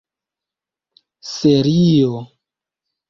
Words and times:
serio 1.33 2.25